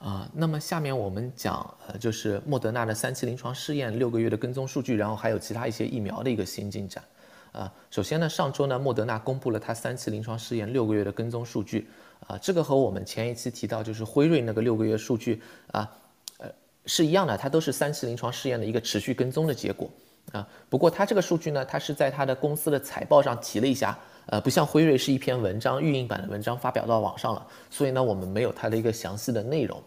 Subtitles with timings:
[0.00, 7.04] 啊，那么下面我们讲，呃，就是莫德纳的三期临床试验六个月的跟踪数据，然后还有其他一些疫苗的一个新进展。
[7.52, 11.86] 啊，首先呢，上周呢，莫德纳公布了它三期临床试验六个月的跟踪数据。
[12.26, 15.42] 啊，这个和我们前一期提到就是辉瑞那个六个月数据
[15.72, 15.90] 啊，
[16.38, 16.50] 呃，
[16.86, 19.90] 是一样的，它都是三期临床试验的一个持续跟踪的结果。
[20.32, 23.98] 啊，不过它这个数据呢，它是在它的公司的财报上提了一下。
[24.26, 29.82] 呃，不像辉瑞是一篇文章预印版的文章发表到网上了，所以呢，我们没有它的一个详细的内容，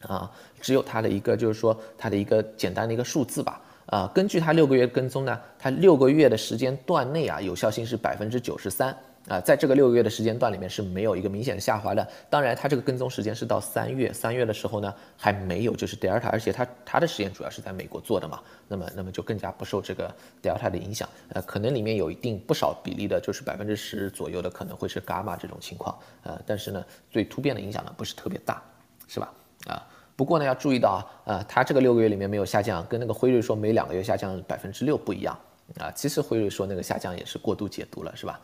[0.00, 3.60] 啊，只有它的一个就是说它的一个简单的一个数字吧。
[3.86, 8.94] 啊，根据它六个月跟踪呢，它六个月的时间段内啊，有效性是百分之九十三。
[9.28, 12.08] 啊，在这个六个月的时间段里面是没有一个明显的下滑的。
[12.30, 21.08] 当然，它这个跟踪时间是到三月，三月的时候呢还没有就是 Delta，而且它它的实验主要是在美国做的嘛，那么那么就更加不受这个 Delta 的影响。
[21.28, 25.98] 呃，可能里面有一定不少比例的，就是百分之十左右的可能会是伽马这种情况。
[26.22, 28.62] 呃，但是呢，对突变的影响呢不是特别大，
[29.08, 29.32] 是吧？
[29.66, 35.38] 啊，不过呢要注意到啊，呃，它这个六个月里面没有下降，跟那个辉瑞说每两个月下降百分之六不一样
[35.78, 35.92] 啊。
[35.92, 38.40] 其实辉瑞说那个下降也是过度解读了，是吧？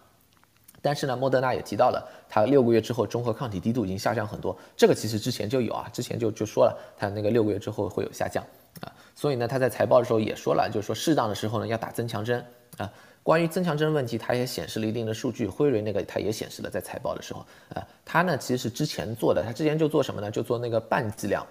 [0.84, 4.54] 但是呢，莫德纳也提到了，它六个月之后中和抗体低度已经下降很多。
[4.76, 8.44] 这个其实之前就有啊，之前就就说了，它那个六个月之后会有下降
[8.82, 8.92] 啊。
[9.14, 12.44] 所以呢，他在财报的时候也说了，就是说适当的时候呢要打增强针
[12.76, 12.92] 啊。
[13.22, 15.46] 关于增强针问题，它也显示了一定的数据。
[15.46, 17.40] 辉瑞那个它也显示了，在财报的时候
[17.74, 20.30] 啊，它呢其实是之前做的，它之前就做什么呢？
[20.30, 21.46] 就做那个半剂量，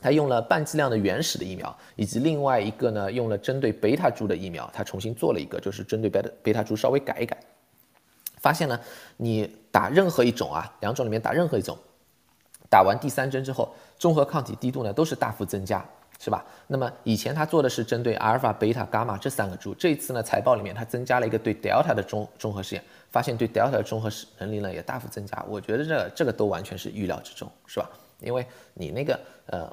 [0.00, 7.36] 它用了半剂量的原始的疫苗，以及另外一个呢用了针对贝塔株的疫苗，它重新做了一个，就是针对贝塔贝塔株稍微改一改。
[8.40, 8.78] 发现呢，
[9.16, 11.76] 你打任何一种啊，两种里面打任何一种，
[12.70, 15.84] 打完第三针之后，中和抗体低度呢都是大幅增加，
[16.18, 16.44] 是吧？
[16.66, 25.44] 那么以前他做的是针对阿尔法、贝塔、伽马这三个株，这一次呢财报里面他增加了一个对德尔塔的中综合试验，发现对德尔塔的综合能力呢也大幅增加。
[25.48, 27.90] 我觉得这这个都完全是预料之中，是吧？
[28.20, 28.44] 因为
[28.74, 29.72] 你那个呃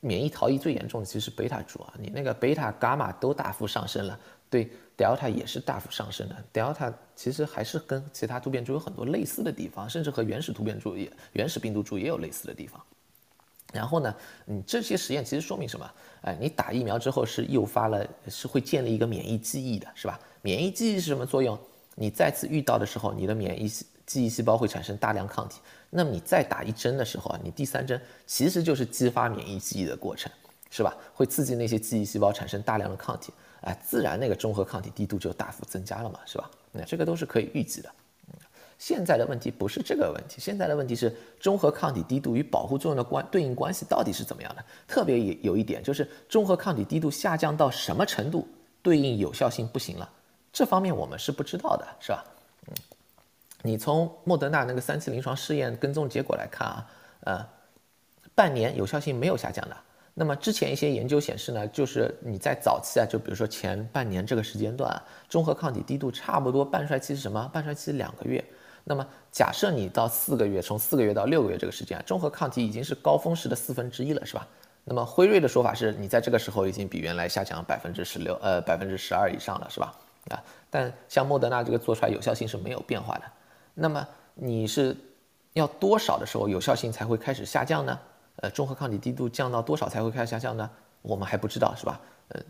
[0.00, 4.18] 免疫逃逸最严重的其实是贝塔株啊，你那个贝塔、伽马都大幅上升了，
[4.52, 4.70] 对。
[4.94, 12.80] Delta 也是大幅上升的，Delta 其实还是跟其他突变株有很多类似的地方，甚至和原始突变株也、原始病毒株也有类似的地方。
[13.72, 14.14] 然后呢，
[14.44, 15.90] 你这些实验其实说明什么？
[16.20, 20.20] 哎，你打疫苗之后是诱发了，是会建立一个免疫记忆的，是吧？
[20.42, 21.58] 免疫记忆是什么作用？
[21.96, 23.66] 你再次遇到的时候，你的免疫
[24.06, 30.30] 记忆细胞会产生大量抗体，那么你再打一针的时候啊，你第三针其实就是激发免疫记忆的过程，
[30.70, 30.94] 是吧？
[31.14, 33.32] 会刺激那些记忆细胞产生大量的抗体。
[33.62, 36.50] 哎，自然那个中和抗体低度就大幅增加了嘛，是吧？
[36.72, 37.88] 那这个都是可以预计的。
[38.28, 38.34] 嗯，
[38.78, 44.64] 现在的问题不是这个问题，现在的问题是中和抗体低度与保护作用的关对应关系到底是怎么样的？
[44.88, 48.48] 特别有有一点就是中和抗体低度下降到什么程度，
[48.82, 50.10] 对应有效性不行了，
[50.52, 52.24] 这方面我们是不知道的，是吧？
[52.66, 52.74] 嗯，
[53.62, 56.88] 你从莫德纳那个三期临床试验跟踪结果来看啊，
[57.20, 57.46] 呃，
[58.34, 59.76] 半年有效性没有下降的。
[60.14, 67.48] 那么之前一些研究显示呢，就是你在早期啊，就比如说前半年这个时间段，啊中和抗体低度差不多半衰期是什么？
[67.52, 68.44] 半衰期两个月。
[68.84, 74.46] 那么假设你到四个月，从四个月到六个月这个时间，中和抗体已经是高峰时的四分之一了，是吧？
[74.84, 79.94] 那么辉瑞的说法是你在这个时候已经比原来下降百分之十六，呃，百分之十二以上了，是吧？
[80.30, 83.22] 啊，但像莫德纳这个做出来有效性是没有变化的。
[83.74, 84.96] 那么你是
[85.52, 87.98] 要多少的时候有效性才会开始下降呢？
[88.36, 90.68] 呃，中和抗体低度降到多少才会开始下降呢？
[91.02, 92.00] 我们还不知道，是吧？
[92.28, 92.40] 呃，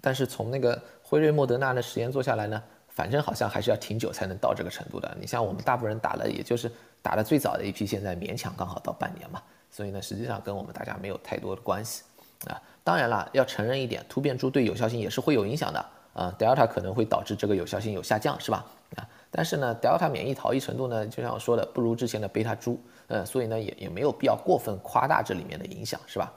[0.00, 5.16] 但是从那个辉瑞、莫德纳的实验做下来呢，反正好像还是要挺久才能到这个程度的。
[5.20, 6.70] 你像我们大部分人打了，也就是
[7.02, 12.02] 打的最早的一批，现在勉强刚好到半年嘛，所以呢，实际上跟我们大家没有太多的关系
[12.46, 12.60] 啊。
[12.84, 16.34] 当然了，要承认一点，突变株对有效性也是会有影响的啊。
[16.38, 18.64] Delta 可能会导致这个有效性有下降，是吧？
[19.34, 22.78] 但是呢，Delta 免疫逃逸程度呢，就像我说的，不如之前的贝塔株，
[23.08, 26.30] 呃，所以呢，也也没有必要过分夸大这里面的影响，是吧？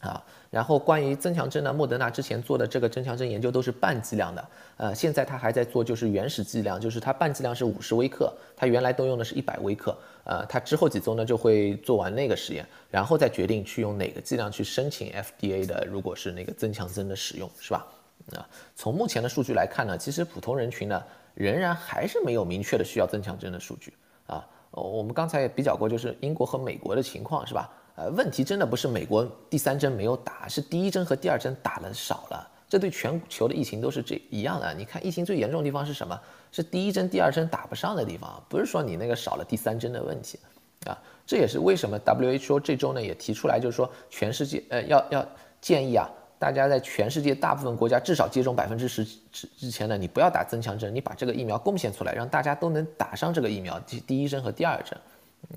[0.00, 17.86] 啊，然后关于增强针呢，莫德纳之前做的这个增强针研究都是半剂量的，呃，现在他还在做就是原始剂量，就是它半剂量是五十微克，它原来都用的是一百微克，呃，它之后几周呢就会做完那个实验，然后再决定去用哪个剂量去申请 FDA 的，如果是那个增强针的使用，是吧？
[18.34, 18.46] 啊，
[18.76, 21.02] 从目前的数据来看呢，其实普通人群呢。
[21.40, 23.94] 仍然还是没有明确的需要增强针的数据
[24.26, 24.46] 啊。
[24.70, 27.70] 我们刚才也比较过，就是英国和美国的情况是吧？
[27.96, 32.46] 呃，问题真的不是美国第三针没有打，是第一针和第二针打的少了。
[32.68, 34.72] 这对全球的疫情都是这一样的。
[34.74, 36.20] 你看疫情最严重的地方是什么？
[36.52, 40.38] 是第一针、第二针打不上的地方，不是说你那个少了第三针的问题
[40.86, 40.96] 啊。
[41.26, 45.26] 这也是为什么 WHO 这周呢也提出来，就是说全世界呃要要
[45.60, 46.06] 建议啊。
[46.40, 54.98] 大家在全世界大部分国家至少接种百分之十之之前呢，你不要打增强针，你把这个疫苗贡献出来，让大家都能打上这个疫苗，第第一针和第二针，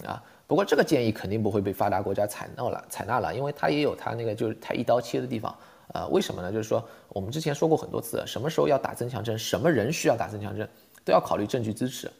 [0.06, 5.56] 啊，不过这个建议肯定不会被发达国家采纳了，采纳了，因为它也有它那个就是太一刀切的地方。
[5.94, 6.51] 呃，为什么呢？
[6.51, 10.68] 就是说我们之前说过很多次，什么时候要打增强针，什么人需要打增强针，
[11.06, 12.12] 都要考虑证据支持。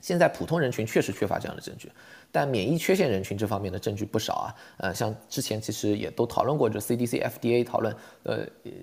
[0.00, 1.90] 现在普通人群确实缺乏这样的证据，
[2.36, 4.54] 但免疫缺陷人群这方面的证据不少啊。
[4.76, 8.40] 呃，像之前其实也都讨论过，这 CDC、FDA 讨论，呃，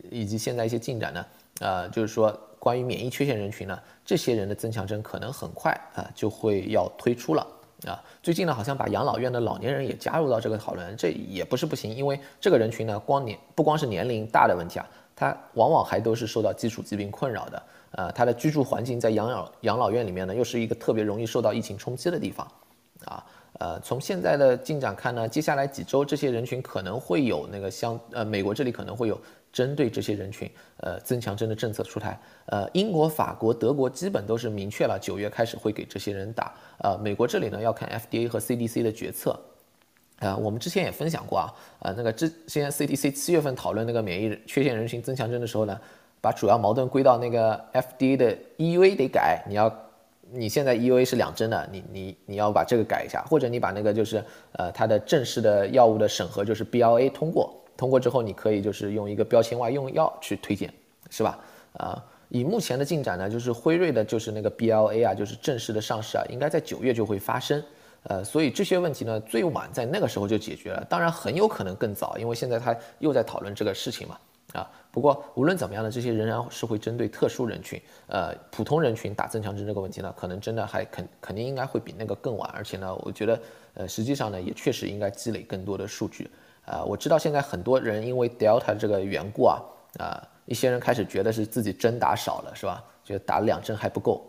[0.10, 1.26] 以及现在一些进展呢，
[1.60, 7.46] 呃，就是说关于免疫缺陷人群呢，这些人的增强针可能很快啊就会要推出了。
[7.86, 22.50] 啊，最近呢，好像把养老院的老年人也加入到这个讨论，这也不是不行，因为这个人群呢，光年不光是年龄大的问题啊，他往往还都是受到基础疾病困扰的，呃，他的居住环境在养老养老院里面呢，又是一个特别容易受到疫情冲击的地方，
[23.04, 23.22] 啊，
[23.60, 29.20] 呃，从现在的进展看呢，接下来几周这些人群可能会有那个相，呃，美国这里可能会有。
[29.54, 39.40] 针对这些人群，呃，增强针的政策出台，呃，英国、法国、德国基本都是明确了，九月开始会给这些人打，呃，美国这里呢要看 FDA 和 CDC 的决策，
[40.18, 45.80] 呃，我们之前也分享过啊，呃，那个之前 CDC 七月份讨论那个免疫缺陷人群增强针的时候呢，
[46.20, 49.70] 把主要矛盾归到那个 FDA 的 EUA 得改，你要，
[50.36, 57.54] 你现在 EUA 是两针的，你你你要把这个改一下，或者你把那个就是呃它的正式的药物的审核就是 BLA 通过。
[57.76, 60.72] 通过之后，你可以就是用一个标签外用药去推荐，
[61.10, 61.40] 是吧？
[61.78, 67.62] 啊，以目前的进展呢，就是辉瑞的，就是那个 BLA 啊，就是正式的上市啊，应该在九月就会发生。
[68.04, 70.86] 呃，所以这些问题呢，最晚在那个时候就解决了。
[70.90, 74.18] 当然，很有可能更早，因为现在他又在讨论这个事情嘛。
[74.54, 82.48] 啊，不过无论怎么样呢，这些仍然是会针对特殊人群，呃，普通人群打增强针这个问题呢，可能真的还肯肯定应该会比那个更晚。
[82.54, 83.40] 而且呢，我觉得，
[83.74, 86.30] 呃，实际上呢，也确实应该积累更多的数据。
[86.64, 89.60] 啊，我知道现在很多人因为 Delta 这个缘故啊，
[89.98, 92.84] 啊，一些人开始觉得是自己针打少了，是吧？
[93.04, 94.26] 觉得打两针还不够，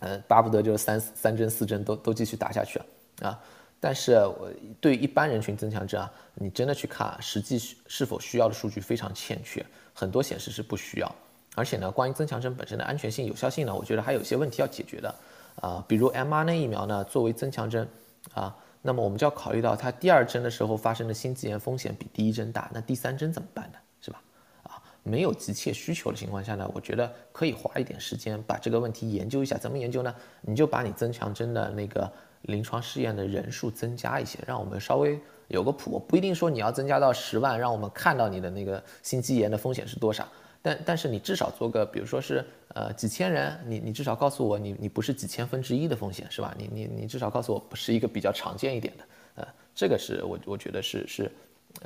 [0.00, 2.78] 嗯，巴不得就是三三针四针都都继续打下去
[3.22, 3.40] 啊。
[3.80, 9.64] 但是我对一般人群增强针啊，你真的去看实际是否需要的数据非常欠缺，
[9.94, 11.14] 很多显示是不需要。
[11.54, 15.14] 而且呢，关于增强针本身的安全性、有效性呢，我觉得还有些问题要解决的
[15.60, 17.88] 啊，比如 mRNA 疫苗呢，作为增强针
[18.34, 18.56] 啊。
[18.80, 23.78] 那么我们就要考虑到，它第二针的时候发生的心肌炎风险比第一针大，那第三针怎么办呢？
[24.00, 24.22] 是吧？
[24.62, 29.58] 啊，没有急切需求的情况下呢，我觉得可以花一点时间把这个问题研究一下。
[29.58, 30.14] 怎么研究呢？
[30.42, 32.10] 你就把你增强针的那个
[32.42, 35.18] 临床试验的人数增加一些，让我们稍微
[35.48, 35.98] 有个谱。
[36.08, 40.26] 不一定说你要增加到十万，让我们看到你的那个心肌炎的风险是多少。
[40.60, 42.44] 但但是你至少做个，比如说是
[42.74, 46.54] 呃几千人，你你至少告诉我你你不是几千分之一的风险是吧？
[46.58, 49.04] 你你你至少告诉我不是一个比较常见一点的，
[49.36, 51.30] 呃，这个是我我觉得是是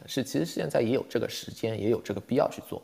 [0.06, 2.82] 是，其实现在也有这个时间，也有这个必要去做。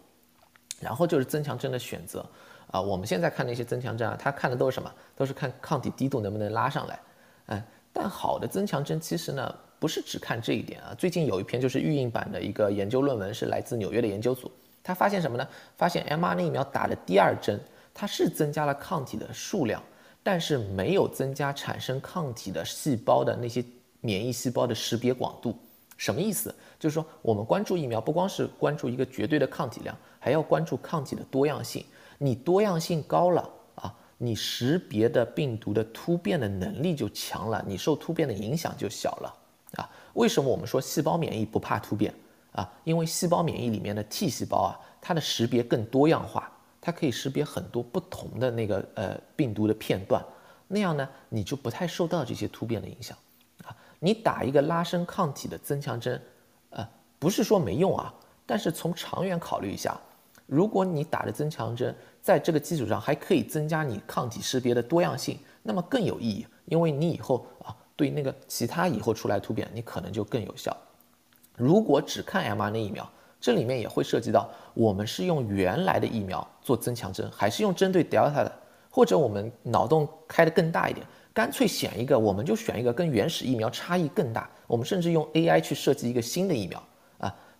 [0.78, 2.24] 然后就是增强针的选择
[2.70, 4.92] 啊，我们现在看那些增强针啊，它看的都是什么？
[5.16, 7.00] 都是看抗体滴度能不能拉上来，
[7.48, 7.62] 嗯，
[7.92, 10.94] 但好的增强针其实呢不是只看这一点啊。
[10.96, 14.50] 最近有一篇就是预印版的一个研究论文，是来自纽约的研究组。
[14.82, 15.46] 他发现什么呢？
[15.76, 17.60] 发现 mRNA 疫苗打的第二针，
[17.92, 19.82] 它是增加了抗体的数量，
[20.22, 23.62] 但是没有增加产生抗体的细胞的那些
[24.00, 25.54] 免疫细胞的识别广度。
[25.98, 26.54] 什么意思？
[26.78, 31.84] 就是说，我们关注疫苗，不光是关注一个绝对的抗体量，还要关注抗体的多样性。
[32.18, 33.48] 你多样性高了，
[34.18, 39.34] 你识别的病毒的突变的能力就强了，你受突变的影响就小了
[39.76, 39.88] 啊。
[40.14, 42.12] 为什么我们说细胞免疫不怕突变？
[42.52, 46.50] 啊，因为细胞免疫里面的 T 细胞啊，它的识别更多样化，
[46.80, 50.24] 它可以识别很多不同的那个呃病毒的片段，
[50.66, 53.16] 那样呢，你就不太受到这些突变的影响。
[53.64, 56.20] 啊，你打一个拉伸抗体的增强针，
[56.70, 56.88] 呃，
[57.20, 58.12] 不是说没用啊，
[58.44, 59.96] 但是从长远考虑一下，
[60.48, 70.74] 如果你打的增强针在这个基础上还可以增加你抗体识别的多样性，那么更有意义，因为你以后啊对那个其他以后出来突变，你可能就更有效。
[71.54, 73.06] 如果只看 mRNA 疫苗，
[73.38, 78.52] 这里面也会涉及到我们是用原来的疫苗做增强针，还是用针对 Delta 的，
[78.88, 86.82] 或者我们脑洞开得更大一点，干脆选一个，我们就选一个跟原始疫苗差异更大，我们甚至用 AI 去设计一个新的疫苗，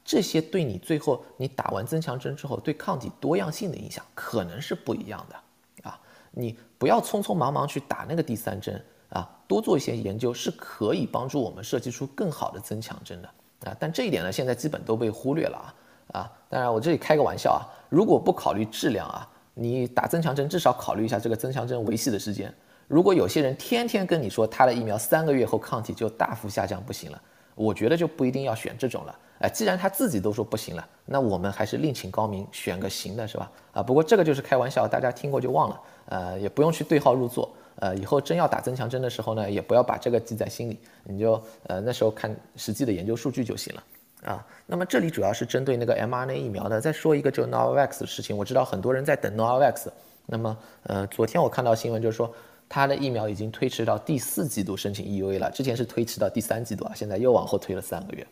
[0.09, 6.01] 这些对你最后你打完增强针之后对抗体多样性的影响可能是不一样的啊，
[6.31, 13.29] 你不要匆匆忙忙去打那个第三针啊，多做一些研究是可以帮助我们设计出更好的增强针的。
[13.69, 16.33] 啊，但这一点呢，现在基本都被忽略了啊啊！
[16.49, 22.51] 当然，我这里开个玩笑啊，如果不考虑质量啊，你打增强针至少考虑一下这个增强针维系的时间。
[22.87, 27.21] 如果有些人天天跟你说他的疫苗三个月后抗体就大幅下降不行了，
[27.59, 29.19] 我觉得就不一定要选这种了。
[29.41, 33.51] 哎，既然他自己都说不行了，那我们还是另请高明，选个行的是吧？
[33.73, 37.49] 啊，不过这个就是开玩笑，大家听过就忘了，呃，也不用去对号入座。
[37.81, 43.85] 呃，以后真要打增强针的时候呢，也不要把这个记在心里，你就呃那时候看实际的研究数据就行了
[44.25, 44.45] 啊。
[44.67, 46.81] 那么这里主要是针对那个 mRNA 疫苗的。
[46.81, 49.87] 再说一个就 Novavax 的事情，我知道很多人在等 Novavax。
[50.27, 52.35] 那么呃，昨天我看到新闻就是说，
[52.69, 58.27] 它的疫苗已经推迟到第四季度申请 EUA 了，之前是推迟到第三季度啊，现在又往后推了三个月。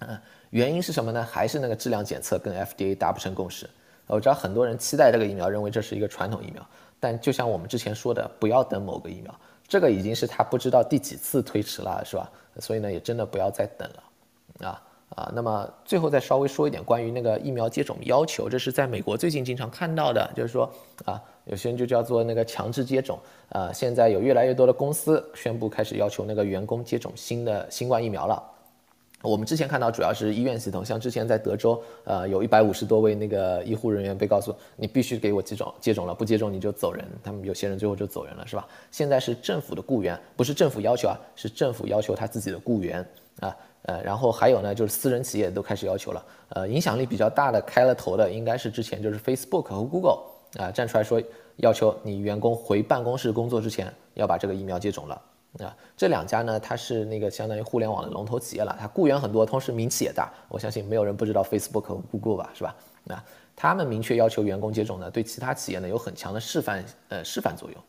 [0.00, 0.18] 嗯，
[0.50, 1.22] 原因是什么呢？
[1.22, 3.68] 还是那个质量检测跟 FDA 达不成共识。
[4.06, 6.66] 我知道很多人期待这个疫苗，认为这是一个传统疫苗。
[6.98, 9.34] 但就像我们之前说的，不要等某个疫苗，
[9.66, 12.30] 这个已经是他不知道第几次推迟了，是吧？
[12.58, 15.32] 所以呢，也真的不要再等了，啊啊。
[15.34, 20.70] 那么最后再稍微说一点关于那个疫苗接种要求，这是在美国最近经常看到的，就是说
[21.04, 23.18] 啊，有些人就叫做那个强制接种，
[23.48, 28.42] 啊，现在有越来越多的公司宣布开始要求那个员工接种新的新冠疫苗了。
[29.24, 38.66] 我们之前看到主要是医院系统，像之前在德州，呃，有一百五十多位那个医护人员被告诉你必须给我接种，接种了不接种你就走人，他们有些人最后就走人了，是吧？
[38.90, 42.98] 现在是政府的雇员，不是政府要求啊，是政府要求他自己的雇员
[43.38, 50.18] 啊，呃，然后还有呢，就是私人企业都开始要求了，呃，影响力比较大的开了头的应该是之前就是 Facebook 和 Google
[50.58, 51.22] 啊，站出来说
[51.56, 55.22] 要求你员工回办公室工作之前要把这个疫苗接种了。
[55.58, 60.32] 啊，这两家呢，它是那个相当于互联网的龙头企业了，它雇员很多，同时名气也大。
[60.48, 62.74] 我相信没有人不知道 Facebook 和 Google 吧，是吧？
[63.04, 63.22] 那
[63.54, 67.82] 他们明确要求员工接种呢，对其他企业呢有很强的示范呃示范作用。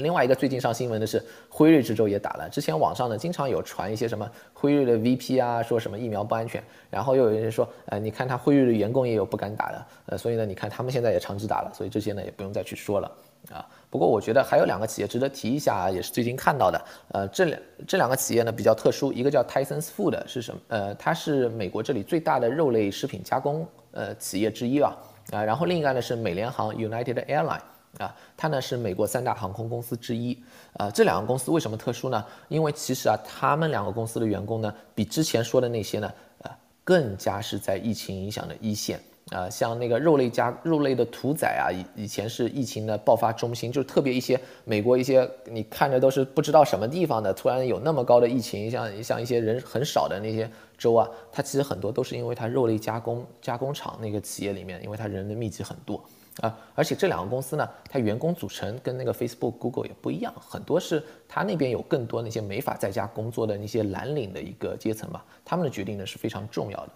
[0.00, 13.10] 另外一个最近上新闻的是辉瑞这周也打了，之前网上呢经常有传一些什么辉瑞的 VP 啊，说什么疫苗不安全，然后又有人说，呃，你看他辉瑞的员工也有不敢打的，呃，所以呢，你看他们现在也强制打了，所以这些呢也不用再去说了。
[13.52, 16.84] 啊，不过我觉得还有两个企业值得提一下，也是最近看到的。
[17.12, 20.60] 呃，这两这两个企业呢比较特殊，一个叫 Tyson's Food，是什么？
[20.68, 24.96] 呃，它是美国这里最大的肉类食品加工呃企业之一啊。
[25.30, 27.60] 啊，然后另一个呢是美联航 United Airline，
[27.98, 30.36] 啊，它呢是美国三大航空公司之一。
[30.74, 32.24] 啊，这两个公司为什么特殊呢？
[32.48, 36.50] 因为其实啊，他们两个公司的员工呢，比之前说的那些呢，呃，
[36.82, 39.00] 更加是在疫情影响的一线。
[39.30, 56.04] 啊，像那个肉类加肉类的屠宰啊，以以前是疫情的爆发中心，就是特别一些美国一些你看着都是不知道什么地方的，突然有那么高的疫情，像像一些人很少的那些州啊，它其实很多都是因为它肉类加工加工厂那个企业里面，因为它人的密集很多
[56.40, 66.90] 啊，而且这两个公司呢，它员工组成跟那个 Facebook、Google 也不一样，很多是它那边有更多那些没法在家工作的那些蓝领的一个阶层吧，他们的决定呢是非常重要的。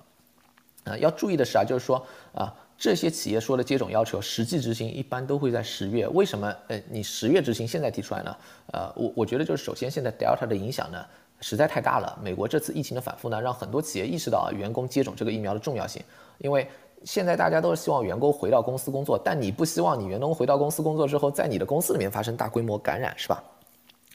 [0.84, 6.06] 啊，要注意的是啊，就是说啊，这些企业说的接种要求，实际执行一般都会在十月。
[6.08, 6.54] 为什么？
[6.68, 8.36] 呃，你十月执行，现在提出来呢？
[8.72, 11.04] 呃，我我觉得就是首先现在 Delta 的影响呢
[11.40, 12.18] 实在太大了。
[12.22, 16.02] 美国这次疫情的反复呢，让很多企业意识到啊，员工接种这个疫苗的重要性。
[16.38, 16.66] 因为
[17.04, 23.42] 现在大家都是希望员工回到公司工作，但你不希望你员工回到公司工作之后，在你的公司里面发生大规模感染，是吧？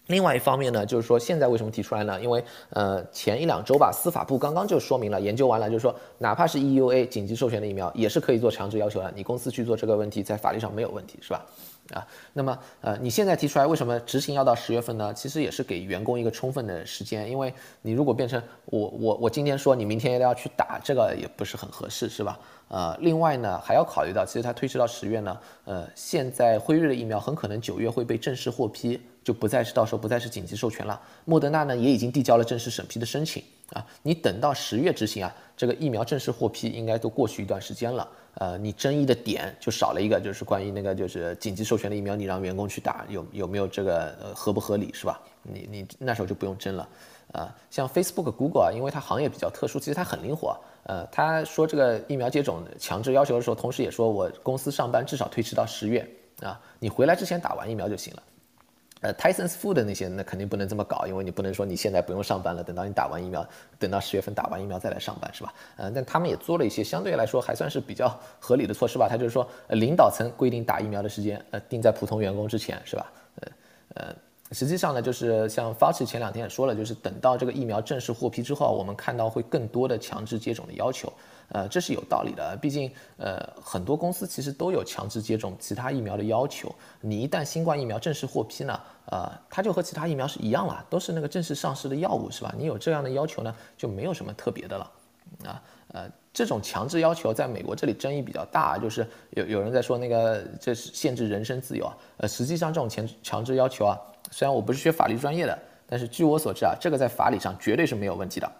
[0.07, 2.19] 另外一方面呢，就是说现在为什么提出来呢？
[2.21, 9.11] 因为呃前一两周吧，司法部刚刚就说明了，研究完了，就是说哪怕是 EUA 紧急授权的疫苗，也是可以做强制要求的。
[9.15, 11.45] 你公司去做这个问题，在法律上没有问题，是吧？
[11.91, 15.13] 啊，那么呃你现在提出来，为什么执行要到十月份呢？
[15.13, 22.39] 其实也是给员工一个充分的时间，因为你如果变成我我我今天说你明天要去打，这个也不是很合适，是吧？
[22.69, 28.99] 呃，另外呢还要考虑到，其实它推迟到十月呢，呃现在辉瑞的疫苗很可能九月会被正式获批。
[29.23, 30.99] 就不再是到时候不再是紧急授权了。
[31.23, 38.05] 莫德纳呢也已经递交了正式审批的申请啊，你等到十月执行啊，这个疫苗正式获批应该都过去一段时间了。
[38.35, 45.21] 呃，你争议的点就少了一个，就是关于那个就是紧急授权的疫苗，你让员工去打有有没有这个呃合不合理是吧？
[45.43, 46.87] 你你那时候就不用争了。
[47.31, 50.55] 啊，像 Facebook、Google 啊，因为它行业比较特殊，其实它很灵活。
[50.83, 56.07] 呃，他说这个疫苗接种强制要求的时候，同时也说我公司上班至少推迟到十月
[56.41, 58.23] 啊，你回来之前打完疫苗就行了。
[59.03, 63.45] 呃，Tyson's Food 的那些那肯定不能这么搞，因为你不能说你现在不用上班了，等到你打完疫苗，
[63.77, 65.53] 等到十月份打完疫苗再来上班，是吧？
[65.75, 69.07] 呃，但他们也做了一些相对来说还算是比较合理的措施吧。
[69.09, 73.11] 他就是说，领导层规定打疫苗的时间，呃，定在普通员工之前，是吧？
[73.41, 73.51] 呃
[73.95, 74.15] 呃，
[74.53, 81.11] 实际上呢，就是像 Fauci 前两天也说了，就是等到这个疫苗正式获批之后，我们看到会更多的强制接种的要求。
[81.49, 86.73] 呃，这是有道理的，毕竟呃很多公司其实都有强制接种其他疫苗的要求。
[87.01, 92.53] 你一旦新冠疫苗正式获批呢，呃，它就和其他疫苗是一样了，都是那个正式上市的药物，是吧？
[92.57, 94.91] 你有这样的要求呢，就没有什么特别的了。
[95.45, 101.97] 啊，呃，这种强制要求在美国这里争议比较大，就是有有人在说那个这是限制人身自由啊。
[102.17, 103.97] 呃，实际上这种强强制要求啊，
[104.31, 105.57] 虽然我不是学法律专业的，
[105.87, 108.51] 但是据我所知啊，这个在法理上绝对是没有问题的。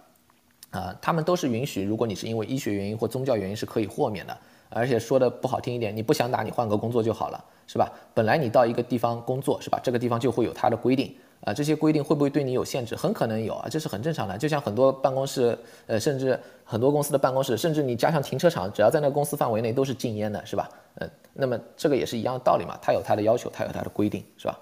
[0.74, 4.36] 啊，他们都是允许，如果你是因为医学原因或宗教原因是可以豁免的。
[4.70, 7.88] 而且说的不好听一点，你不想打，你换个工作就好了，是吧？
[8.12, 9.78] 本来你到一个地方工作，是吧？
[9.80, 11.14] 这个地方就会有它的规定
[11.44, 12.96] 啊，这些规定会不会对你有限制？
[12.96, 14.36] 很可能有啊，这是很正常的。
[14.36, 20.68] 就像很多办公室，呃，甚至很多公司的办公室，甚至你加上停车场，只要在那个公司范围内都是禁烟的，是吧？
[20.96, 24.58] 嗯，那么这个也是一样的道理嘛，它有它的要求，它有它的规定，是吧？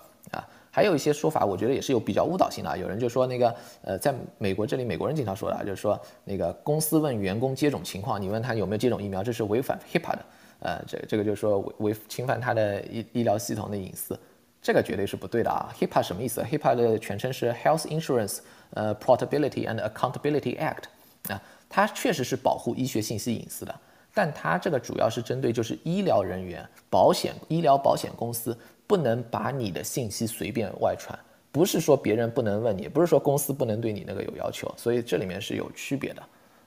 [0.75, 2.75] 还有一些说法，我觉得也是有比较误导性的啊。
[2.75, 10.25] 有人就说那个，呃，在美国这里，美国人经常说的，就是说那个公司问员工接种情况，你问他有没有接种疫苗，这是违反 HIPAA 的，
[10.61, 14.19] 呃，这这个就是说违违侵犯他的医医疗系统的隐私，
[14.62, 15.69] 这个绝对是不对的啊。
[15.79, 18.38] HIPAA 什么意思？HIPAA 的全称是 Health Insurance
[18.71, 20.85] 呃 Portability and Accountability Act
[21.31, 21.38] 啊，
[21.69, 23.75] 它确实是保护医学信息隐私的，
[24.14, 28.57] 但它这个主要是针对就是医疗人员、保险医疗保险公司。
[28.92, 31.18] 不能把你的信息随便外传，
[31.50, 36.22] 不是说别人不能问你，不是说公司不能对你那个有要求，所以这里面是有区别的，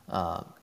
[0.07, 0.47] 啊，